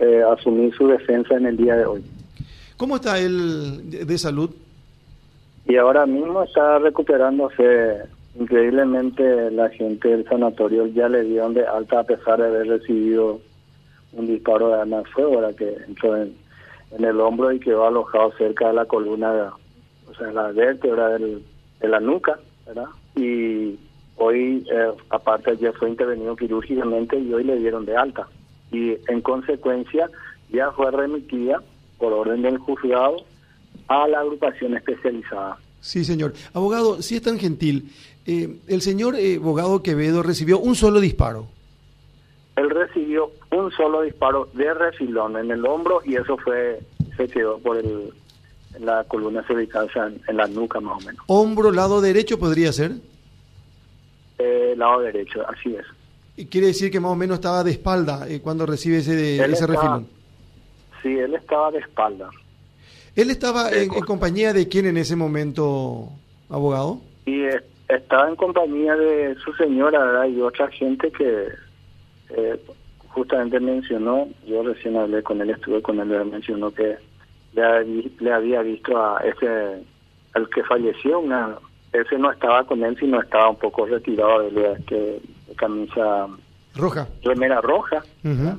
eh, 0.00 0.22
asumir 0.22 0.74
su 0.74 0.88
defensa 0.88 1.34
en 1.36 1.46
el 1.46 1.56
día 1.56 1.76
de 1.76 1.86
hoy. 1.86 2.04
¿Cómo 2.76 2.96
está 2.96 3.18
él 3.18 3.90
de, 4.06 4.18
salud? 4.18 4.50
Y 5.66 5.76
ahora 5.76 6.04
mismo 6.06 6.42
está 6.42 6.78
recuperándose 6.78 8.02
increíblemente. 8.38 9.50
La 9.50 9.70
gente 9.70 10.08
del 10.08 10.24
sanatorio 10.28 10.86
ya 10.86 11.08
le 11.08 11.22
dieron 11.22 11.54
de 11.54 11.66
alta 11.66 12.00
a 12.00 12.04
pesar 12.04 12.38
de 12.38 12.46
haber 12.46 12.66
recibido 12.68 13.40
un 14.12 14.26
disparo 14.26 14.68
de 14.68 14.80
arma 14.80 14.98
de 14.98 15.04
fuego, 15.06 15.36
¿verdad? 15.36 15.54
que 15.54 15.76
entró 15.88 16.16
en, 16.16 16.34
en 16.92 17.04
el 17.04 17.20
hombro 17.20 17.52
y 17.52 17.60
quedó 17.60 17.86
alojado 17.86 18.32
cerca 18.38 18.68
de 18.68 18.74
la 18.74 18.84
columna, 18.84 19.52
o 20.08 20.14
sea, 20.14 20.30
la 20.32 20.52
vértebra 20.52 21.10
del, 21.10 21.42
de 21.80 21.88
la 21.88 22.00
nuca, 22.00 22.38
¿verdad? 22.66 22.86
Y 23.16 23.78
hoy, 24.16 24.66
eh, 24.70 24.92
aparte 25.10 25.52
ayer 25.52 25.72
fue 25.74 25.90
intervenido 25.90 26.36
quirúrgicamente 26.36 27.18
y 27.18 27.32
hoy 27.32 27.44
le 27.44 27.56
dieron 27.56 27.84
de 27.84 27.96
alta. 27.96 28.26
Y 28.72 28.96
en 29.08 29.20
consecuencia 29.22 30.10
ya 30.50 30.70
fue 30.72 30.90
remitida 30.90 31.62
por 31.98 32.12
orden 32.12 32.42
del 32.42 32.58
juzgado 32.58 33.16
a 33.88 34.06
la 34.08 34.20
agrupación 34.20 34.76
especializada. 34.76 35.58
Sí, 35.80 36.04
señor. 36.04 36.32
Abogado, 36.52 37.00
si 37.02 37.16
es 37.16 37.22
tan 37.22 37.38
gentil, 37.38 37.92
eh, 38.26 38.58
el 38.66 38.82
señor 38.82 39.14
eh, 39.16 39.36
abogado 39.36 39.82
Quevedo 39.82 40.22
recibió 40.22 40.58
un 40.58 40.74
solo 40.74 41.00
disparo. 41.00 41.46
Él 42.56 42.70
recibió 42.70 43.30
un 43.50 43.70
solo 43.70 44.02
disparo 44.02 44.48
de 44.54 44.72
refilón 44.74 45.36
en 45.36 45.50
el 45.50 45.64
hombro 45.64 46.00
y 46.04 46.16
eso 46.16 46.36
fue 46.38 46.80
se 47.16 47.28
quedó 47.28 47.58
por 47.58 47.78
el, 47.78 48.12
en 48.74 48.86
la 48.86 49.04
columna 49.04 49.42
cervical, 49.46 49.86
o 49.86 49.92
sea, 49.92 50.06
en, 50.06 50.20
en 50.26 50.36
la 50.36 50.46
nuca 50.46 50.80
más 50.80 51.02
o 51.02 51.06
menos. 51.06 51.22
¿Hombro, 51.26 51.70
lado 51.70 52.00
derecho 52.00 52.38
podría 52.38 52.72
ser? 52.72 52.92
Eh, 54.38 54.74
lado 54.76 55.00
derecho, 55.00 55.46
así 55.48 55.74
es. 55.74 55.84
Quiere 56.50 56.68
decir 56.68 56.90
que 56.90 57.00
más 57.00 57.12
o 57.12 57.16
menos 57.16 57.36
estaba 57.36 57.64
de 57.64 57.70
espalda 57.70 58.26
eh, 58.28 58.40
cuando 58.40 58.66
recibe 58.66 58.98
ese, 58.98 59.14
de- 59.16 59.36
Él 59.38 59.52
ese 59.52 59.64
estaba- 59.64 59.72
refilón. 59.74 60.08
Sí, 61.02 61.08
él 61.18 61.34
estaba 61.34 61.70
de 61.70 61.78
espalda. 61.78 62.28
¿Él 63.14 63.30
estaba 63.30 63.70
en, 63.70 63.92
en 63.94 64.04
compañía 64.04 64.52
de 64.52 64.68
quién 64.68 64.86
en 64.86 64.96
ese 64.96 65.14
momento, 65.16 66.08
abogado? 66.50 67.00
Y 67.24 67.42
eh, 67.44 67.60
estaba 67.88 68.28
en 68.28 68.36
compañía 68.36 68.94
de 68.96 69.34
su 69.36 69.52
señora 69.54 69.98
¿verdad? 70.04 70.26
y 70.26 70.40
otra 70.40 70.68
gente 70.68 71.10
que 71.12 71.48
eh, 72.30 72.60
justamente 73.08 73.58
mencionó, 73.60 74.28
yo 74.46 74.62
recién 74.62 74.96
hablé 74.96 75.22
con 75.22 75.40
él, 75.40 75.50
estuve 75.50 75.80
con 75.80 76.00
él, 76.00 76.10
él 76.12 76.26
mencionó 76.26 76.70
que 76.72 76.96
le, 77.54 78.10
le 78.20 78.32
había 78.32 78.60
visto 78.62 78.98
a 78.98 79.20
ese, 79.20 79.82
al 80.34 80.48
que 80.50 80.62
falleció, 80.64 81.20
una, 81.20 81.56
ese 81.92 82.18
no 82.18 82.30
estaba 82.32 82.64
con 82.66 82.82
él, 82.84 82.96
sino 82.98 83.20
estaba 83.22 83.48
un 83.50 83.56
poco 83.56 83.86
retirado 83.86 84.50
de, 84.50 84.50
la- 84.60 84.76
que, 84.86 85.20
camisa, 85.56 86.26
Roja. 86.76 87.08
remera 87.24 87.60
roja. 87.60 88.02
Ujú. 88.24 88.58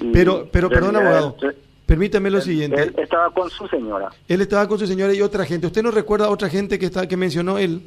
y 0.00 0.12
Pero, 0.12 0.48
pero 0.50 0.68
perdón, 0.68 0.96
abogado. 0.96 1.36
él- 1.42 1.56
Permítame 1.86 2.30
lo 2.30 2.38
él- 2.38 2.42
siguiente. 2.42 2.82
Él 2.82 2.94
estaba 2.96 3.30
con 3.30 3.50
su 3.50 3.68
señora. 3.68 4.08
Él 4.26 4.40
estaba 4.40 4.66
con 4.66 4.78
su 4.78 4.86
señora 4.86 5.12
y 5.12 5.20
otra 5.20 5.44
gente. 5.44 5.66
¿Usted 5.66 5.82
no 5.82 5.90
recuerda 5.90 6.26
a 6.26 6.30
otra 6.30 6.48
gente 6.48 6.78
que 6.78 6.86
está 6.86 7.06
que 7.06 7.16
mencionó 7.18 7.58
él? 7.58 7.82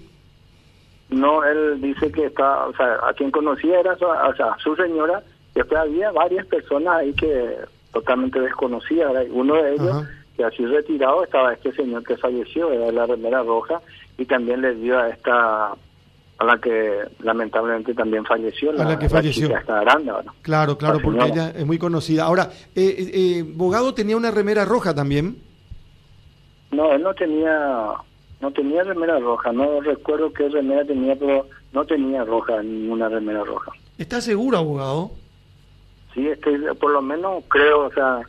No, 1.10 1.44
él 1.44 1.82
dice 1.82 2.12
que 2.12 2.26
está, 2.26 2.68
o 2.68 2.74
sea, 2.76 3.00
a 3.08 3.14
quien 3.14 3.32
conocía 3.32 3.80
era 3.80 3.96
su, 3.98 4.06
o 4.06 4.36
sea, 4.36 4.56
su 4.62 4.76
señora, 4.76 5.24
después 5.56 5.80
había 5.80 6.12
varias 6.12 6.46
personas 6.48 6.98
ahí 6.98 7.14
que 7.14 7.56
totalmente 7.94 8.40
desconocía, 8.42 9.08
uno 9.32 9.56
de 9.56 9.74
ellos, 9.74 9.90
Ajá. 9.90 10.10
que 10.36 10.44
así 10.44 10.66
retirado, 10.66 11.24
estaba 11.24 11.54
este 11.54 11.72
señor 11.72 12.04
que 12.04 12.18
falleció, 12.18 12.72
era 12.74 12.92
la 12.92 13.06
remera 13.06 13.42
roja, 13.42 13.82
y 14.18 14.26
también 14.26 14.62
le 14.62 14.76
dio 14.76 15.00
a 15.00 15.08
esta, 15.10 15.72
a 16.40 16.46
la 16.46 16.58
que 16.60 17.02
lamentablemente 17.20 17.94
también 17.94 18.24
falleció, 18.26 18.72
A 18.72 18.74
la 18.86 19.00
que 19.00 19.10
falleció. 19.10 19.48
chica 19.48 19.60
esta 19.60 19.80
Aranda, 19.80 20.22
¿no? 20.24 20.34
Claro, 20.42 20.78
claro, 20.78 20.98
La 20.98 21.04
porque 21.04 21.26
ella 21.26 21.50
es 21.50 21.66
muy 21.66 21.80
conocida. 21.80 22.26
Ahora, 22.26 22.52
eh, 22.76 22.96
eh, 22.98 23.12
eh, 23.14 23.44
Bogado 23.44 23.94
tenía 23.94 24.16
una 24.18 24.30
remera 24.32 24.64
roja 24.64 24.94
también. 24.94 25.38
No, 26.72 26.92
él 26.94 27.02
no 27.02 27.14
tenía, 27.16 27.94
no 28.40 28.52
tenía 28.52 28.84
remera 28.84 29.20
roja, 29.20 29.52
no 29.52 29.82
recuerdo 29.82 30.32
qué 30.32 30.48
remera 30.50 30.86
tenía, 30.86 31.16
pero 31.16 31.48
no 31.74 31.86
tenía 31.86 32.24
roja, 32.24 32.62
ninguna 32.62 33.10
remera 33.10 33.44
roja. 33.44 33.72
¿Está 33.98 34.22
seguro, 34.22 34.58
abogado? 34.58 35.12
Sí, 36.14 36.28
es 36.28 36.38
que 36.40 36.52
por 36.80 36.92
lo 36.92 37.02
menos 37.02 37.44
creo, 37.48 37.86
o 37.88 37.92
sea, 37.92 38.22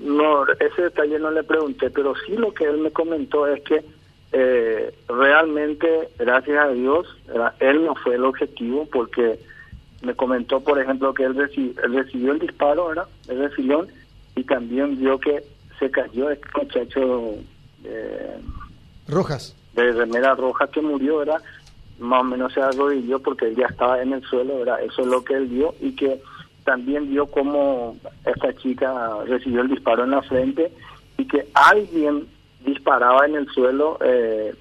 no 0.00 0.44
ese 0.60 0.82
detalle 0.82 1.18
no 1.18 1.30
le 1.30 1.42
pregunté, 1.42 1.90
pero 1.90 2.14
sí 2.26 2.36
lo 2.36 2.52
que 2.54 2.64
él 2.64 2.78
me 2.78 2.90
comentó 2.92 3.46
es 3.46 3.60
que 3.62 3.84
eh, 4.32 4.94
realmente, 5.08 6.08
gracias 6.18 6.56
a 6.64 6.68
Dios, 6.68 7.06
era- 7.32 7.54
él 7.60 7.84
no 7.84 7.94
fue 7.96 8.14
el 8.14 8.24
objetivo 8.24 8.86
porque 8.92 9.38
me 10.02 10.14
comentó, 10.14 10.60
por 10.60 10.80
ejemplo, 10.80 11.12
que 11.14 11.24
él, 11.24 11.34
reci- 11.34 11.74
él 11.82 11.94
recibió 11.94 12.32
el 12.32 12.38
disparo, 12.38 12.88
¿verdad? 12.88 13.06
El 13.28 13.38
refilón 13.40 13.88
y 14.36 14.44
también 14.44 14.98
vio 14.98 15.18
que 15.18 15.42
se 15.78 15.90
cayó 15.90 16.30
este 16.30 16.46
muchacho 16.56 17.34
eh, 17.84 18.38
Rojas. 19.08 19.54
de 19.74 19.92
remera 19.92 20.34
roja 20.34 20.68
que 20.68 20.80
murió, 20.80 21.18
¿verdad? 21.18 21.42
Más 21.98 22.20
o 22.20 22.24
menos 22.24 22.52
se 22.54 22.60
arrodilló 22.62 23.18
porque 23.20 23.46
él 23.48 23.56
ya 23.56 23.66
estaba 23.66 24.00
en 24.00 24.12
el 24.12 24.22
suelo, 24.22 24.58
¿verdad? 24.60 24.80
Eso 24.82 25.02
es 25.02 25.08
lo 25.08 25.22
que 25.24 25.34
él 25.34 25.46
vio 25.46 25.74
y 25.80 25.92
que 25.96 26.20
también 26.64 27.08
vio 27.10 27.26
cómo 27.26 27.96
esta 28.24 28.54
chica 28.54 28.92
recibió 29.26 29.62
el 29.62 29.68
disparo 29.68 30.04
en 30.04 30.10
la 30.12 30.22
frente 30.22 30.70
y 31.18 31.26
que 31.26 31.46
alguien 31.54 32.26
disparaba 32.84 33.26
en 33.26 33.34
el 33.36 33.46
suelo 33.48 33.98
eh, 34.04 34.54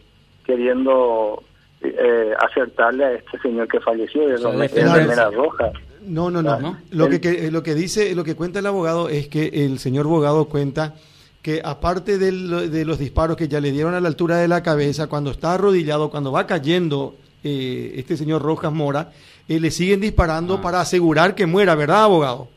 queriendo 0.45 1.41
eh, 1.81 2.33
acertarle 2.39 3.05
a 3.05 3.11
este 3.13 3.39
señor 3.39 3.67
que 3.67 3.79
falleció 3.79 4.27
de 4.27 4.37
remera 4.37 5.29
roja. 5.31 5.71
No, 6.01 6.29
no, 6.29 6.41
no. 6.41 6.51
Ah, 6.51 6.59
¿no? 6.61 6.77
Lo, 6.91 7.09
que, 7.09 7.49
lo 7.51 7.63
que 7.63 7.75
dice, 7.75 8.13
lo 8.15 8.23
que 8.23 8.35
cuenta 8.35 8.59
el 8.59 8.65
abogado 8.65 9.09
es 9.09 9.27
que 9.27 9.47
el 9.65 9.79
señor 9.79 10.05
abogado 10.05 10.45
cuenta 10.45 10.95
que 11.41 11.61
aparte 11.63 12.17
del- 12.17 12.69
de 12.71 12.83
los 12.85 12.99
disparos 12.99 13.37
que 13.37 13.47
ya 13.47 13.61
le 13.61 13.71
dieron 13.71 13.93
a 13.93 14.01
la 14.01 14.07
altura 14.09 14.37
de 14.37 14.47
la 14.47 14.61
cabeza, 14.61 15.07
cuando 15.07 15.31
está 15.31 15.53
arrodillado, 15.53 16.09
cuando 16.09 16.31
va 16.31 16.45
cayendo 16.45 17.15
eh, 17.43 17.93
este 17.95 18.17
señor 18.17 18.41
Rojas 18.41 18.73
Mora, 18.73 19.11
eh, 19.47 19.59
le 19.61 19.71
siguen 19.71 20.01
disparando 20.01 20.55
Ah. 20.55 20.61
para 20.61 20.81
asegurar 20.81 21.35
que 21.35 21.45
muera, 21.45 21.75
¿verdad, 21.75 22.03
abogado? 22.03 22.49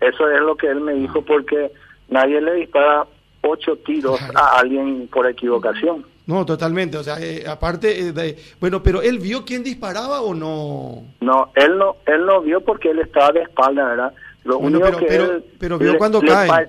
Eso 0.00 0.28
es 0.30 0.40
lo 0.40 0.56
que 0.56 0.68
él 0.68 0.80
me 0.80 0.94
dijo 0.94 1.22
porque 1.22 1.70
nadie 2.08 2.40
le 2.40 2.54
dispara 2.54 3.06
ocho 3.42 3.76
tiros 3.84 4.18
Claro. 4.18 4.38
a 4.38 4.58
alguien 4.60 5.08
por 5.12 5.28
equivocación. 5.28 6.04
No, 6.26 6.46
totalmente. 6.46 6.96
O 6.96 7.02
sea, 7.02 7.16
eh, 7.20 7.44
aparte, 7.48 7.98
eh, 7.98 8.12
de- 8.12 8.36
bueno, 8.60 8.82
pero 8.82 9.02
él 9.02 9.18
vio 9.18 9.44
quién 9.44 9.64
disparaba 9.64 10.20
o 10.22 10.34
no. 10.34 11.02
No, 11.20 11.50
él 11.56 11.76
no, 11.78 11.96
él 12.06 12.24
no 12.24 12.40
vio 12.40 12.60
porque 12.60 12.90
él 12.90 13.00
estaba 13.00 13.32
de 13.32 13.40
espalda, 13.42 13.84
¿verdad? 13.86 14.12
Lo 14.44 14.58
Bueno, 14.58 14.78
único 14.78 14.86
pero- 14.86 14.98
que 14.98 15.06
pero- 15.06 15.24
él 15.36 15.44
pero 15.58 15.78
vio 15.78 15.98
cuando 15.98 16.20
cae. 16.20 16.48
pa- 16.48 16.66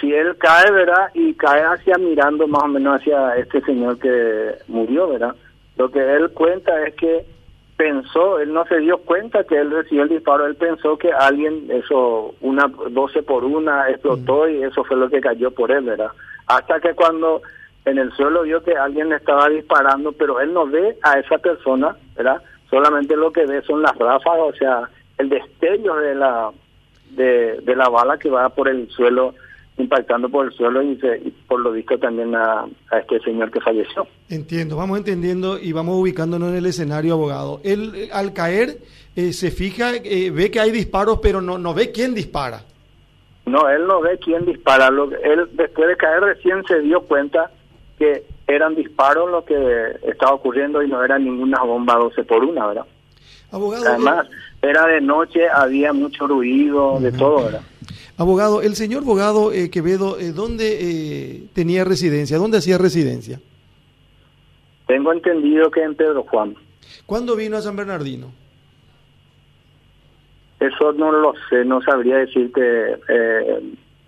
Si 0.00 0.12
él 0.12 0.36
cae, 0.38 0.70
¿verdad? 0.72 1.10
Y 1.14 1.32
cae 1.34 1.62
hacia 1.62 1.96
mirando 1.96 2.48
más 2.48 2.64
o 2.64 2.68
menos 2.68 3.00
hacia 3.00 3.36
este 3.36 3.60
señor 3.60 3.98
que 4.00 4.56
murió, 4.66 5.08
¿verdad? 5.10 5.34
Lo 5.76 5.90
que 5.92 6.00
él 6.00 6.30
cuenta 6.30 6.72
es 6.86 6.94
que 6.96 7.24
pensó, 7.76 8.38
él 8.38 8.52
no 8.52 8.64
se 8.66 8.78
dio 8.78 8.98
cuenta 8.98 9.44
que 9.44 9.58
él 9.58 9.70
recibió 9.70 10.04
el 10.04 10.08
disparo, 10.08 10.46
él 10.46 10.56
pensó 10.56 10.96
que 10.96 11.12
alguien, 11.12 11.66
eso, 11.70 12.34
una 12.40 12.66
12 12.90 13.22
por 13.22 13.44
una 13.44 13.90
explotó 13.90 14.48
y 14.48 14.62
eso 14.62 14.82
fue 14.84 14.96
lo 14.96 15.08
que 15.10 15.20
cayó 15.20 15.50
por 15.50 15.70
él, 15.70 15.84
¿verdad? 15.84 16.10
Hasta 16.46 16.80
que 16.80 16.94
cuando 16.94 17.42
en 17.84 17.98
el 17.98 18.12
suelo 18.12 18.42
vio 18.42 18.62
que 18.62 18.76
alguien 18.76 19.10
le 19.10 19.16
estaba 19.16 19.48
disparando, 19.48 20.12
pero 20.12 20.40
él 20.40 20.52
no 20.52 20.66
ve 20.66 20.96
a 21.02 21.18
esa 21.18 21.38
persona, 21.38 21.96
¿verdad? 22.16 22.42
Solamente 22.70 23.16
lo 23.16 23.30
que 23.30 23.46
ve 23.46 23.62
son 23.62 23.82
las 23.82 23.96
ráfagas, 23.96 24.54
o 24.54 24.54
sea, 24.54 24.88
el 25.18 25.28
destello 25.28 25.96
de 25.96 26.14
la 26.14 26.50
de, 27.10 27.60
de 27.62 27.76
la 27.76 27.88
bala 27.88 28.18
que 28.18 28.28
va 28.28 28.48
por 28.48 28.68
el 28.68 28.88
suelo, 28.90 29.34
impactando 29.78 30.28
por 30.28 30.46
el 30.46 30.52
suelo 30.52 30.82
y, 30.82 30.96
se- 30.98 31.18
y 31.24 31.30
por 31.46 31.60
lo 31.60 31.72
visto 31.72 31.98
también 31.98 32.34
a, 32.34 32.64
a 32.90 32.98
este 32.98 33.20
señor 33.20 33.50
que 33.50 33.60
falleció. 33.60 34.06
Entiendo, 34.30 34.76
vamos 34.76 34.98
entendiendo 34.98 35.58
y 35.58 35.72
vamos 35.72 35.96
ubicándonos 36.00 36.50
en 36.50 36.56
el 36.56 36.66
escenario, 36.66 37.12
abogado. 37.14 37.60
Él, 37.62 37.92
eh, 37.94 38.08
al 38.12 38.32
caer, 38.32 38.78
eh, 39.16 39.32
se 39.32 39.50
fija, 39.50 39.92
eh, 39.96 40.30
ve 40.30 40.50
que 40.50 40.60
hay 40.60 40.70
disparos, 40.70 41.18
pero 41.22 41.40
no, 41.40 41.58
no 41.58 41.74
ve 41.74 41.92
quién 41.92 42.14
dispara. 42.14 42.62
No, 43.44 43.68
él 43.68 43.86
no 43.86 44.00
ve 44.00 44.18
quién 44.18 44.44
dispara. 44.44 44.90
Lo, 44.90 45.04
él 45.12 45.48
después 45.52 45.88
de 45.88 45.96
caer 45.96 46.20
recién 46.20 46.64
se 46.66 46.80
dio 46.80 47.02
cuenta 47.02 47.50
que 47.98 48.24
eran 48.48 48.74
disparos 48.74 49.30
lo 49.30 49.44
que 49.44 49.54
estaba 50.06 50.32
ocurriendo 50.34 50.82
y 50.82 50.88
no 50.88 51.02
era 51.04 51.18
ninguna 51.18 51.62
bomba 51.62 51.94
12 51.96 52.24
por 52.24 52.44
una, 52.44 52.66
¿verdad? 52.66 52.84
Abogado, 53.52 53.84
Además, 53.88 54.26
era 54.62 54.86
de 54.86 55.00
noche, 55.00 55.48
había 55.48 55.92
mucho 55.92 56.26
ruido, 56.26 56.98
de 57.00 57.12
todo, 57.12 57.44
¿verdad? 57.44 57.62
Abogado, 58.16 58.62
el 58.62 58.74
señor 58.74 59.02
abogado 59.02 59.52
eh, 59.52 59.70
Quevedo, 59.70 60.18
eh, 60.18 60.32
¿dónde 60.32 60.78
eh, 60.80 61.42
tenía 61.52 61.84
residencia? 61.84 62.38
¿Dónde 62.38 62.58
hacía 62.58 62.78
residencia? 62.78 63.40
Tengo 64.86 65.12
entendido 65.12 65.70
que 65.70 65.82
en 65.82 65.94
Pedro 65.94 66.22
Juan. 66.24 66.54
¿Cuándo 67.06 67.36
vino 67.36 67.56
a 67.56 67.62
San 67.62 67.76
Bernardino? 67.76 68.32
Eso 70.60 70.92
no 70.92 71.12
lo 71.12 71.34
sé, 71.50 71.64
no 71.64 71.82
sabría 71.82 72.16
decirte, 72.16 72.96
eh, 73.08 73.60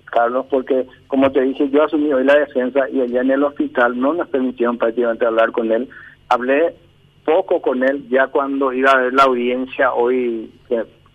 Carlos, 0.06 0.46
porque 0.48 0.86
como 1.06 1.30
te 1.30 1.42
dije, 1.42 1.68
yo 1.68 1.84
asumí 1.84 2.12
hoy 2.12 2.24
la 2.24 2.38
defensa 2.38 2.88
y 2.88 3.00
allá 3.00 3.20
en 3.20 3.30
el 3.30 3.44
hospital 3.44 3.98
no 3.98 4.14
nos 4.14 4.28
permitieron 4.28 4.78
prácticamente 4.78 5.26
hablar 5.26 5.52
con 5.52 5.70
él. 5.70 5.88
Hablé 6.28 6.74
poco 7.24 7.60
con 7.60 7.82
él 7.82 8.08
ya 8.08 8.28
cuando 8.28 8.72
iba 8.72 8.90
a 8.90 9.02
ver 9.02 9.12
la 9.12 9.24
audiencia 9.24 9.92
hoy, 9.92 10.50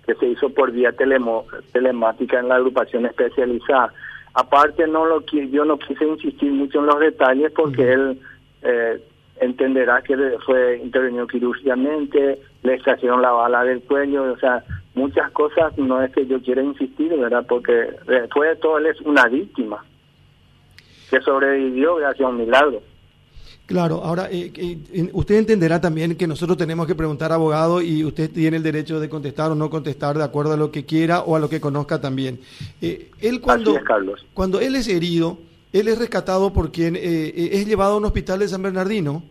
que 0.06 0.16
se 0.16 0.28
hizo 0.28 0.50
por 0.50 0.72
vía 0.72 0.92
telemo, 0.92 1.46
telemática 1.72 2.40
en 2.40 2.50
la 2.50 2.56
agrupación 2.56 3.06
especializada. 3.06 3.94
Aparte, 4.34 4.88
no 4.88 5.06
lo 5.06 5.22
yo 5.26 5.64
no 5.66 5.78
quise 5.78 6.06
insistir 6.06 6.52
mucho 6.52 6.80
en 6.80 6.88
los 6.88 7.00
detalles 7.00 7.52
porque 7.52 7.94
él 7.94 8.20
eh, 8.64 9.02
entenderá 9.40 10.02
que 10.02 10.16
fue 10.46 10.80
intervenido 10.84 11.28
quirúrgicamente, 11.28 12.40
le 12.64 12.74
extrajeron 12.74 13.22
la 13.22 13.32
bala 13.32 13.64
del 13.64 13.82
cuello, 13.82 14.34
o 14.34 14.38
sea, 14.38 14.64
muchas 14.96 15.32
cosas 15.32 15.78
no 15.78 16.02
es 16.02 16.12
que 16.12 16.26
yo 16.26 16.42
quiera 16.42 16.64
insistir, 16.64 17.16
¿verdad? 17.18 17.46
Porque 17.48 17.90
después 18.08 18.50
de 18.50 18.56
todo 18.58 18.78
él 18.78 18.88
es 18.88 19.00
una 19.02 19.28
víctima 19.28 19.84
que 21.10 21.22
sobrevivió 21.22 21.96
gracias 21.96 22.26
a 22.26 22.30
un 22.30 22.38
milagro. 22.38 22.82
Claro, 23.66 24.02
ahora 24.04 24.28
eh, 24.30 24.52
eh, 24.56 25.10
usted 25.14 25.36
entenderá 25.36 25.80
también 25.80 26.18
que 26.18 26.28
nosotros 26.28 26.58
tenemos 26.58 26.86
que 26.86 26.96
preguntar 26.96 27.32
a 27.32 27.36
abogado 27.36 27.82
y 27.82 28.04
usted 28.04 28.30
tiene 28.30 28.58
el 28.58 28.64
derecho 28.64 29.00
de 29.00 29.08
contestar 29.08 29.52
o 29.52 29.56
no 29.56 29.70
contestar 29.70 30.18
de 30.18 30.24
acuerdo 30.24 30.54
a 30.54 30.58
lo 30.58 30.70
que 30.70 30.86
quiera 30.86 31.22
o 31.22 31.38
a 31.38 31.40
lo 31.40 31.48
que 31.48 31.62
conozca 31.62 32.02
también. 32.02 32.40
Eh, 32.82 33.10
él 33.22 33.40
cuando, 33.40 33.80
cuando 34.34 34.60
él 34.60 34.76
es 34.76 34.90
herido, 34.90 35.38
él 35.72 35.88
es 35.88 35.98
rescatado 35.98 36.52
por 36.52 36.72
quien 36.72 36.98
es 36.98 37.66
llevado 37.66 37.94
a 37.94 37.98
un 37.98 38.06
hospital 38.06 38.40
de 38.40 38.50
San 38.50 38.62
Bernardino. 38.62 39.24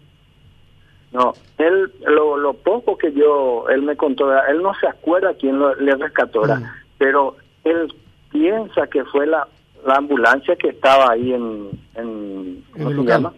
No, 1.13 1.35
él 1.59 1.93
lo, 2.07 2.55
poco 2.55 2.97
que 2.97 3.13
yo 3.13 3.69
él 3.69 3.83
me 3.83 3.97
contó, 3.97 4.33
él 4.45 4.63
no 4.63 4.73
se 4.81 4.87
acuerda 4.89 5.35
quién 5.35 5.59
lo, 5.59 5.75
le 5.75 5.95
rescató, 5.95 6.43
mm. 6.43 6.65
pero 6.97 7.37
él 7.65 7.93
piensa 8.31 8.87
que 8.87 9.05
fue 9.05 9.27
la, 9.27 9.47
la 9.87 9.97
ambulancia 9.97 10.57
que 10.57 10.71
estaba 10.71 11.13
ahí 11.13 11.35
en, 11.35 11.69
en 11.97 12.65
¿cómo 12.73 12.91
se 12.91 13.09
llama? 13.09 13.35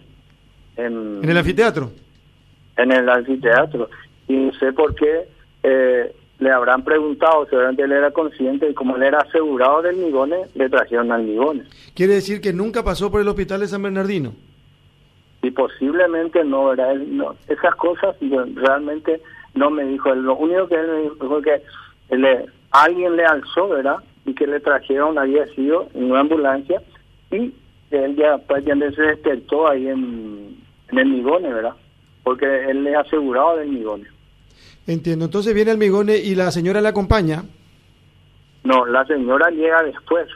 En, 0.77 1.21
el 1.23 1.37
anfiteatro? 1.37 1.91
En 2.77 2.93
el 2.93 3.09
anfiteatro. 3.09 3.89
Y 4.29 4.35
no 4.35 4.53
sé 4.55 4.73
por 4.73 4.95
qué 4.95 5.29
eh, 5.63 6.15
le 6.39 6.51
habrán 6.51 6.83
preguntado, 6.85 7.47
seguramente 7.47 7.83
él 7.83 7.93
era 7.93 8.11
consciente 8.11 8.69
y 8.69 8.75
como 8.75 8.97
él 8.97 9.05
era 9.05 9.19
asegurado 9.19 9.83
del 9.83 9.97
Migones, 9.97 10.55
le 10.55 10.69
trajeron 10.69 11.13
al 11.13 11.23
Migones. 11.23 11.67
¿Quiere 11.95 12.15
decir 12.15 12.41
que 12.41 12.53
nunca 12.53 12.83
pasó 12.83 13.11
por 13.11 13.21
el 13.21 13.29
hospital 13.29 13.61
de 13.61 13.69
San 13.69 13.83
Bernardino? 13.83 14.35
Y 15.43 15.51
posiblemente 15.51 16.43
no, 16.45 16.67
¿verdad? 16.67 16.95
no, 16.95 17.35
esas 17.49 17.75
cosas 17.77 18.17
realmente 18.55 19.21
no 19.55 19.71
me 19.71 19.85
dijo. 19.85 20.15
Lo 20.15 20.37
único 20.37 20.69
que 20.69 20.75
él 20.75 20.87
me 20.89 21.03
dijo 21.03 21.17
fue 21.29 21.43
que 21.43 22.17
le, 22.17 22.47
alguien 22.71 23.17
le 23.17 23.25
alzó, 23.25 23.69
¿verdad? 23.69 23.97
Y 24.25 24.35
que 24.35 24.47
le 24.47 24.61
trajeron, 24.61 25.19
había 25.19 25.47
sido 25.49 25.89
en 25.95 26.11
una 26.11 26.21
ambulancia 26.21 26.83
y 27.31 27.53
él 27.91 28.17
ya, 28.17 28.39
pues, 28.39 28.65
ya 28.65 28.75
se 28.75 29.03
despertó 29.03 29.69
ahí 29.69 29.87
en, 29.89 30.44
en 30.91 30.99
el 30.99 31.07
Migone, 31.07 31.53
¿verdad? 31.53 31.75
Porque 32.23 32.47
él 32.71 32.87
es 32.87 32.97
asegurado 32.97 33.57
del 33.59 33.69
Migone. 33.69 34.07
Entiendo. 34.87 35.27
Entonces 35.27 35.55
viene 35.55 35.71
el 35.71 35.79
Migone 35.79 36.17
y 36.17 36.35
la 36.35 36.51
señora 36.51 36.81
le 36.81 36.89
acompaña. 36.89 37.45
No, 38.65 38.87
la 38.87 39.05
señora 39.07 39.51
llega 39.51 39.83
después. 39.83 40.29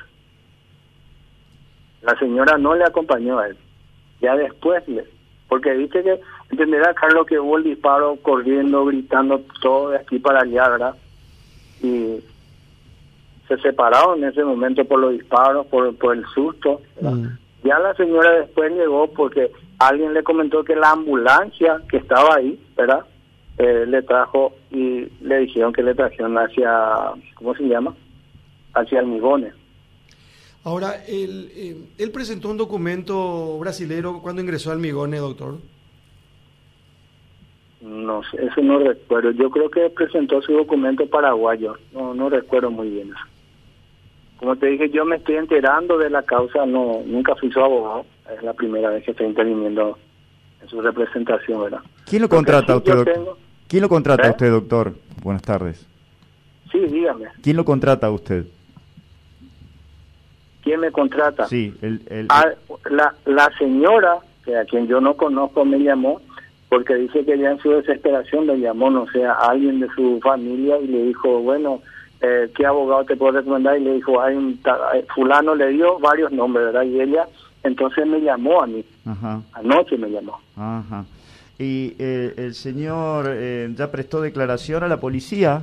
La 2.02 2.16
señora 2.18 2.56
no 2.58 2.74
le 2.74 2.84
acompañó 2.84 3.38
a 3.38 3.48
él. 3.48 3.56
Ya 4.20 4.36
después, 4.36 4.82
porque 5.48 5.72
dice 5.74 6.02
que, 6.02 6.20
entenderá 6.50 6.94
Carlos 6.94 7.26
que 7.26 7.38
hubo 7.38 7.58
el 7.58 7.64
disparo 7.64 8.16
corriendo, 8.22 8.84
gritando 8.84 9.42
todo 9.60 9.90
de 9.90 9.98
aquí 9.98 10.18
para 10.18 10.40
allá, 10.40 10.68
¿verdad? 10.68 10.94
Y 11.82 12.20
se 13.46 13.58
separaron 13.58 14.22
en 14.22 14.30
ese 14.30 14.44
momento 14.44 14.84
por 14.84 15.00
los 15.00 15.12
disparos, 15.12 15.66
por, 15.66 15.94
por 15.96 16.16
el 16.16 16.24
susto. 16.26 16.80
Mm. 17.00 17.26
Ya 17.64 17.78
la 17.78 17.94
señora 17.94 18.38
después 18.40 18.72
llegó 18.72 19.08
porque 19.12 19.50
alguien 19.78 20.14
le 20.14 20.22
comentó 20.22 20.64
que 20.64 20.76
la 20.76 20.90
ambulancia 20.90 21.82
que 21.90 21.98
estaba 21.98 22.36
ahí, 22.36 22.58
¿verdad? 22.76 23.04
Eh, 23.58 23.86
le 23.86 24.02
trajo 24.02 24.52
y 24.70 25.08
le 25.20 25.38
dijeron 25.38 25.72
que 25.72 25.82
le 25.82 25.94
trajeron 25.94 26.36
hacia, 26.36 26.70
¿cómo 27.34 27.54
se 27.56 27.64
llama? 27.64 27.94
Hacia 28.74 29.00
Almigones. 29.00 29.52
Ahora, 30.62 31.04
él, 31.06 31.50
eh, 31.54 31.76
él 31.98 32.10
presentó 32.12 32.50
un 32.50 32.56
documento 32.56 33.58
brasilero 33.58 34.20
cuando 34.20 34.42
ingresó 34.42 34.70
a 34.70 34.74
Almigones, 34.74 35.20
doctor. 35.20 35.56
No 37.80 38.22
sé, 38.24 38.44
eso 38.44 38.60
no 38.60 38.78
recuerdo. 38.78 39.30
Yo 39.30 39.50
creo 39.50 39.70
que 39.70 39.88
presentó 39.90 40.42
su 40.42 40.52
documento 40.52 41.06
paraguayo. 41.06 41.76
No, 41.92 42.12
no 42.12 42.28
recuerdo 42.28 42.70
muy 42.70 42.90
bien 42.90 43.10
eso. 43.10 43.27
Como 44.38 44.56
te 44.56 44.66
dije, 44.66 44.90
yo 44.90 45.04
me 45.04 45.16
estoy 45.16 45.36
enterando 45.36 45.98
de 45.98 46.10
la 46.10 46.22
causa, 46.22 46.64
no 46.64 47.02
nunca 47.04 47.34
fui 47.34 47.50
su 47.50 47.60
abogado, 47.60 48.06
es 48.34 48.42
la 48.42 48.52
primera 48.52 48.90
vez 48.90 49.04
que 49.04 49.10
estoy 49.10 49.26
interviniendo 49.26 49.98
en 50.62 50.68
su 50.68 50.80
representación, 50.80 51.62
¿verdad? 51.62 51.80
¿Quién 52.06 52.22
lo 52.22 52.28
contrata 52.28 52.76
usted? 52.76 53.04
¿Quién 53.66 53.82
lo 53.82 53.88
contrata 53.88 54.28
¿Eh? 54.28 54.30
usted, 54.30 54.50
doctor? 54.50 54.94
Buenas 55.22 55.42
tardes. 55.42 55.86
Sí, 56.70 56.78
dígame. 56.78 57.26
¿Quién 57.42 57.56
lo 57.56 57.64
contrata 57.64 58.06
a 58.06 58.10
usted? 58.10 58.46
¿Quién 60.62 60.80
me 60.80 60.92
contrata? 60.92 61.46
Sí, 61.46 61.74
el, 61.82 62.26
ah, 62.28 62.46
la, 62.90 63.14
la 63.24 63.50
señora, 63.58 64.18
que 64.44 64.56
a 64.56 64.64
quien 64.64 64.86
yo 64.86 65.00
no 65.00 65.14
conozco, 65.14 65.64
me 65.64 65.78
llamó 65.78 66.20
porque 66.68 66.94
dice 66.94 67.24
que 67.24 67.38
ya 67.38 67.52
en 67.52 67.58
su 67.60 67.70
desesperación 67.70 68.46
le 68.46 68.58
llamó, 68.60 68.90
no 68.90 69.06
sé, 69.10 69.24
a 69.24 69.32
alguien 69.32 69.80
de 69.80 69.88
su 69.96 70.20
familia 70.22 70.78
y 70.78 70.86
le 70.86 71.02
dijo, 71.04 71.40
bueno, 71.40 71.80
eh, 72.20 72.50
qué 72.56 72.66
abogado 72.66 73.04
te 73.04 73.16
puedo 73.16 73.32
recomendar 73.32 73.78
y 73.78 73.84
le 73.84 73.94
dijo, 73.94 74.20
hay 74.20 74.34
un 74.34 74.60
eh, 74.94 75.06
fulano 75.14 75.54
le 75.54 75.68
dio 75.68 76.00
varios 76.00 76.32
nombres, 76.32 76.66
¿verdad? 76.66 76.82
Y 76.82 77.00
ella 77.00 77.28
entonces 77.62 78.06
me 78.06 78.20
llamó 78.20 78.62
a 78.62 78.66
mí, 78.66 78.84
anoche 79.52 79.96
me 79.96 80.10
llamó. 80.10 80.40
Ajá. 80.56 81.04
¿Y 81.58 81.94
eh, 81.98 82.34
el 82.36 82.54
señor 82.54 83.36
ya 83.74 83.90
prestó 83.90 84.20
declaración 84.20 84.82
a 84.82 84.88
la 84.88 84.98
policía? 84.98 85.62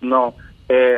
No, 0.00 0.34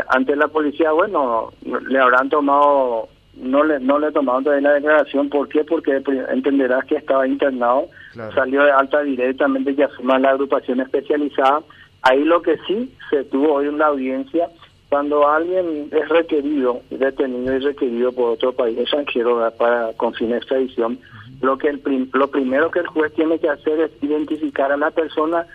ante 0.09 0.37
la 0.37 0.49
policía, 0.49 0.93
bueno, 0.93 1.53
le 1.89 1.99
habrán 1.99 2.29
tomado, 2.29 3.09
no 3.37 3.65
le 3.65 3.81
no 3.81 3.99
le 3.99 4.13
tomaron 4.13 4.45
todavía 4.45 4.69
la 4.69 4.75
declaración, 4.75 5.29
¿por 5.29 5.49
qué? 5.49 5.65
Porque 5.65 6.03
entenderás 6.31 6.85
que 6.85 6.97
estaba 6.97 7.27
internado, 7.27 7.89
salió 8.35 8.63
de 8.63 8.73
alta 8.73 9.03
directamente 9.03 9.73
y 9.73 9.83
asuma 9.83 10.19
la 10.19 10.31
agrupación 10.31 10.81
especializada 10.81 11.63
Ahí 12.09 12.25
lo 12.25 12.41
que 12.41 12.57
sí 12.69 12.95
se 13.11 13.25
tuvo 13.25 13.55
hoy 13.55 13.67
una 13.67 13.87
audiencia 13.87 14.49
cuando 14.89 15.29
alguien 15.29 15.89
es 15.91 16.09
requerido, 16.09 16.81
detenido 16.91 17.57
y 17.57 17.59
requerido 17.59 18.13
por 18.13 18.31
otro 18.33 18.53
país 18.53 18.79
extranjero 18.79 19.53
para 19.59 19.93
con 19.95 20.15
fin 20.15 20.31
de 20.31 20.37
extradición, 20.37 21.01
lo 21.41 21.59
que 21.59 21.69
el 21.69 22.09
lo 22.13 22.29
primero 22.29 22.71
que 22.71 22.79
el 22.79 22.87
juez 22.87 23.13
tiene 23.15 23.41
que 23.41 23.49
hacer 23.49 23.81
es 23.81 23.91
identificar 24.01 24.71
a 24.71 24.77
la 24.77 24.93
persona 24.93 25.47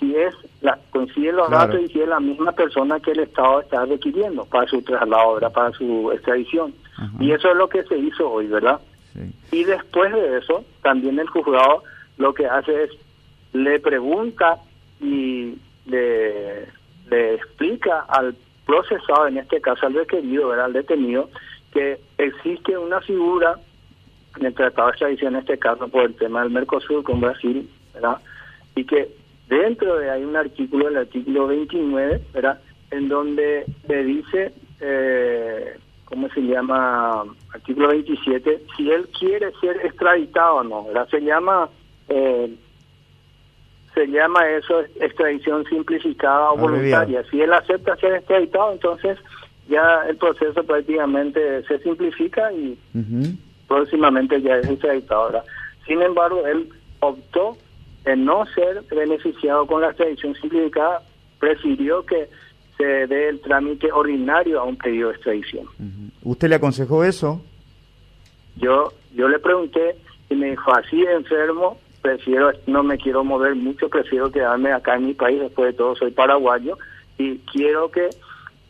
si 0.00 0.16
es 0.16 0.34
la 0.62 0.78
coinciden 0.90 1.36
los 1.36 1.50
datos 1.50 1.78
y 1.80 1.88
si 1.88 2.00
es 2.00 2.08
la 2.08 2.20
misma 2.20 2.52
persona 2.52 3.00
que 3.00 3.10
el 3.10 3.20
Estado 3.20 3.60
está 3.60 3.84
requiriendo 3.84 4.46
para 4.46 4.66
su 4.66 4.80
traslado, 4.80 5.38
para 5.52 5.72
su 5.72 6.10
extradición. 6.12 6.72
Y 7.20 7.32
eso 7.32 7.50
es 7.50 7.56
lo 7.56 7.68
que 7.68 7.82
se 7.84 7.98
hizo 7.98 8.30
hoy, 8.30 8.46
¿verdad? 8.46 8.80
Y 9.52 9.64
después 9.64 10.12
de 10.12 10.38
eso, 10.38 10.64
también 10.82 11.18
el 11.18 11.28
juzgado 11.28 11.82
lo 12.16 12.32
que 12.32 12.46
hace 12.46 12.84
es 12.84 12.90
le 13.52 13.78
pregunta 13.80 14.58
y 15.00 15.54
le, 15.88 16.68
explica 17.10 18.00
al 18.08 18.36
procesado, 18.66 19.28
en 19.28 19.38
este 19.38 19.60
caso 19.60 19.86
al 19.86 19.94
requerido, 19.94 20.52
al 20.52 20.72
detenido, 20.72 21.30
que 21.72 21.98
existe 22.18 22.76
una 22.76 23.00
figura 23.00 23.58
en 24.38 24.46
el 24.46 24.54
Tratado 24.54 24.88
de 24.88 24.92
Extradición, 24.92 25.34
en 25.34 25.40
este 25.40 25.58
caso 25.58 25.88
por 25.88 26.04
el 26.04 26.14
tema 26.14 26.42
del 26.42 26.50
Mercosur 26.50 27.02
con 27.02 27.20
Brasil, 27.20 27.68
¿verdad? 27.94 28.18
y 28.74 28.84
que 28.84 29.08
dentro 29.48 29.96
de 29.96 30.10
hay 30.10 30.22
un 30.22 30.36
artículo, 30.36 30.88
el 30.88 30.98
artículo 30.98 31.46
29, 31.48 32.20
¿verdad? 32.32 32.60
en 32.90 33.08
donde 33.08 33.64
le 33.88 34.04
dice, 34.04 34.52
eh, 34.80 35.76
¿cómo 36.04 36.28
se 36.30 36.40
llama? 36.40 37.24
Artículo 37.52 37.88
27, 37.88 38.62
si 38.76 38.90
él 38.90 39.08
quiere 39.18 39.52
ser 39.60 39.84
extraditado 39.84 40.56
o 40.56 40.64
no, 40.64 40.84
¿verdad? 40.84 41.08
Se 41.10 41.20
llama... 41.20 41.68
Eh, 42.08 42.54
se 43.98 44.06
llama 44.06 44.48
eso 44.48 44.80
extradición 45.00 45.64
simplificada 45.64 46.52
o 46.52 46.56
voluntaria. 46.56 47.24
Si 47.30 47.40
él 47.40 47.52
acepta 47.52 47.96
ser 47.96 48.14
extraditado, 48.14 48.72
entonces 48.72 49.18
ya 49.68 50.04
el 50.08 50.16
proceso 50.16 50.62
prácticamente 50.62 51.64
se 51.64 51.80
simplifica 51.80 52.52
y 52.52 52.78
próximamente 53.66 54.40
ya 54.40 54.58
es 54.58 54.70
extraditado. 54.70 55.42
Sin 55.84 56.00
embargo, 56.00 56.46
él 56.46 56.68
optó 57.00 57.56
en 58.04 58.24
no 58.24 58.46
ser 58.46 58.82
beneficiado 58.88 59.66
con 59.66 59.80
la 59.80 59.88
extradición 59.88 60.34
simplificada, 60.36 61.02
prefirió 61.40 62.06
que 62.06 62.28
se 62.76 62.84
dé 62.84 63.30
el 63.30 63.40
trámite 63.40 63.90
ordinario 63.90 64.60
a 64.60 64.64
un 64.64 64.76
pedido 64.76 65.08
de 65.08 65.14
extradición. 65.16 65.66
¿Usted 66.22 66.48
le 66.48 66.54
aconsejó 66.54 67.02
eso? 67.02 67.42
Yo 68.56 68.92
yo 69.12 69.28
le 69.28 69.40
pregunté 69.40 69.96
y 70.30 70.36
me 70.36 70.50
dijo, 70.50 70.72
así 70.72 71.02
enfermo, 71.02 71.78
prefiero, 72.02 72.52
no 72.66 72.82
me 72.82 72.98
quiero 72.98 73.24
mover 73.24 73.54
mucho, 73.54 73.88
prefiero 73.88 74.30
quedarme 74.30 74.72
acá 74.72 74.96
en 74.96 75.06
mi 75.06 75.14
país, 75.14 75.40
después 75.40 75.72
de 75.72 75.78
todo 75.78 75.96
soy 75.96 76.10
paraguayo 76.10 76.78
y 77.18 77.38
quiero 77.38 77.90
que 77.90 78.08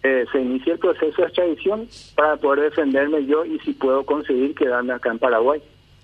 eh, 0.03 0.25
se 0.33 0.41
inicie 0.41 0.75
el 0.75 0.79
proceso 0.79 1.23
de 1.23 1.29
extradición 1.29 1.89
para 2.15 2.37
poder 2.37 2.71
defenderme 2.71 3.27
yo 3.27 3.45
y 3.45 3.59
si 3.61 3.73
puedo 3.73 4.05
conseguir 4.05 4.55
quedarme 4.55 4.93
acá 4.93 5.11
en 5.11 5.19
Paraguay. 5.19 5.61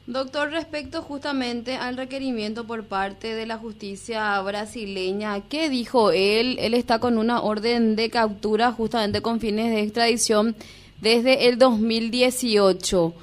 Doctor, 0.06 0.50
respecto 0.50 1.00
justamente 1.00 1.76
al 1.76 1.96
requerimiento 1.96 2.66
por 2.66 2.84
parte 2.84 3.34
de 3.34 3.46
la 3.46 3.56
justicia 3.56 4.38
brasileña, 4.42 5.40
¿qué 5.48 5.70
dijo 5.70 6.10
él? 6.10 6.58
Él 6.60 6.74
está 6.74 6.98
con 6.98 7.16
una 7.16 7.40
orden 7.40 7.96
de 7.96 8.10
captura 8.10 8.70
justamente 8.72 9.22
con 9.22 9.40
fines 9.40 9.70
de 9.70 9.80
extradición 9.80 10.56
desde 11.00 11.48
el 11.48 11.56
2018. 11.56 13.14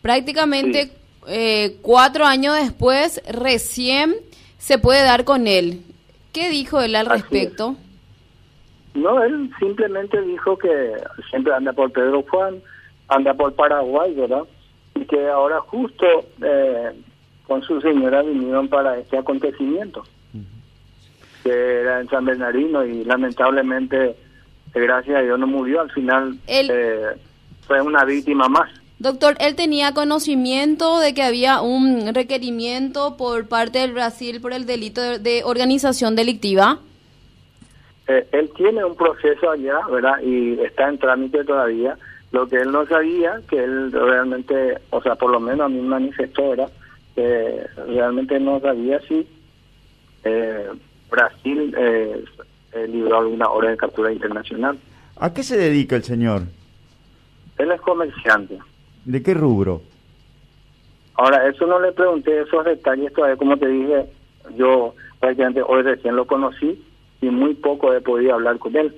Prácticamente 0.00 0.92
eh, 1.28 1.76
cuatro 1.82 2.24
años 2.24 2.56
después, 2.56 3.22
recién 3.28 4.16
se 4.58 4.78
puede 4.78 5.02
dar 5.02 5.24
con 5.24 5.46
él. 5.46 5.82
¿Qué 6.32 6.50
dijo 6.50 6.80
él 6.80 6.94
al 6.96 7.06
respecto? 7.06 7.76
No, 8.94 9.22
él 9.22 9.50
simplemente 9.58 10.20
dijo 10.22 10.58
que 10.58 10.92
siempre 11.30 11.54
anda 11.54 11.72
por 11.72 11.92
Pedro 11.92 12.24
Juan, 12.28 12.60
anda 13.08 13.34
por 13.34 13.54
Paraguay, 13.54 14.14
¿verdad? 14.14 14.44
y 15.00 15.04
que 15.04 15.28
ahora 15.28 15.60
justo 15.60 16.06
eh, 16.42 16.92
con 17.46 17.62
su 17.62 17.80
señora 17.80 18.22
vinieron 18.22 18.68
para 18.68 18.98
este 18.98 19.18
acontecimiento, 19.18 20.04
que 21.42 21.50
era 21.50 22.00
en 22.00 22.08
San 22.08 22.24
Bernardino 22.24 22.84
y 22.84 23.04
lamentablemente, 23.04 24.16
gracias 24.74 25.16
a 25.16 25.22
Dios, 25.22 25.38
no 25.38 25.46
murió, 25.46 25.80
al 25.80 25.90
final 25.90 26.38
eh, 26.46 27.16
fue 27.66 27.80
una 27.80 28.04
víctima 28.04 28.48
más. 28.48 28.70
Doctor, 28.98 29.36
¿él 29.38 29.54
tenía 29.54 29.94
conocimiento 29.94 30.98
de 30.98 31.14
que 31.14 31.22
había 31.22 31.60
un 31.60 32.12
requerimiento 32.12 33.16
por 33.16 33.46
parte 33.46 33.78
del 33.78 33.92
Brasil 33.92 34.40
por 34.40 34.52
el 34.52 34.66
delito 34.66 35.18
de, 35.18 35.42
organización 35.44 36.16
delictiva? 36.16 36.80
Eh, 38.08 38.26
él 38.32 38.50
tiene 38.56 38.84
un 38.84 38.96
proceso 38.96 39.50
allá, 39.50 39.78
¿verdad? 39.90 40.20
Y 40.22 40.58
está 40.60 40.88
en 40.88 40.98
trámite 40.98 41.44
todavía 41.44 41.96
lo 42.32 42.48
que 42.48 42.56
él 42.56 42.70
no 42.70 42.86
sabía, 42.86 43.40
que 43.48 43.62
él 43.62 43.92
realmente, 43.92 44.78
o 44.90 45.00
sea, 45.00 45.14
por 45.14 45.30
lo 45.30 45.40
menos 45.40 45.66
a 45.66 45.68
mí 45.68 45.80
manifestó, 45.80 46.52
era 46.52 46.68
que 47.14 47.66
realmente 47.86 48.38
no 48.38 48.60
sabía 48.60 49.00
si 49.08 49.26
eh, 50.24 50.68
Brasil 51.10 51.74
eh, 51.76 52.24
eh, 52.72 52.88
libró 52.88 53.20
alguna 53.20 53.48
orden 53.48 53.72
de 53.72 53.76
captura 53.76 54.12
internacional. 54.12 54.78
¿A 55.16 55.32
qué 55.32 55.42
se 55.42 55.56
dedica 55.56 55.96
el 55.96 56.04
señor? 56.04 56.42
Él 57.56 57.72
es 57.72 57.80
comerciante. 57.80 58.58
¿De 59.04 59.22
qué 59.22 59.34
rubro? 59.34 59.82
Ahora, 61.14 61.48
eso 61.48 61.66
no 61.66 61.80
le 61.80 61.92
pregunté 61.92 62.40
esos 62.40 62.64
detalles 62.64 63.12
todavía, 63.12 63.36
como 63.36 63.56
te 63.56 63.66
dije, 63.66 64.06
yo 64.56 64.94
prácticamente 65.18 65.62
hoy 65.62 65.82
recién 65.82 66.14
lo 66.14 66.26
conocí 66.26 66.82
y 67.20 67.26
muy 67.26 67.54
poco 67.54 67.92
he 67.92 68.00
podido 68.00 68.34
hablar 68.34 68.58
con 68.58 68.76
él. 68.76 68.94